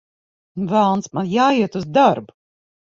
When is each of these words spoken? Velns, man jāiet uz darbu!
Velns, 0.71 1.11
man 1.19 1.31
jāiet 1.37 1.81
uz 1.83 1.89
darbu! 2.01 2.39